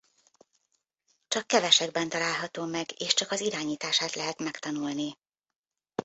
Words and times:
Csak 1.27 1.47
kevesekben 1.47 2.09
található 2.09 2.65
meg 2.65 3.01
és 3.01 3.13
csak 3.13 3.31
az 3.31 3.39
irányítását 3.39 4.13
lehet 4.15 4.39
megtanulni. 4.39 5.17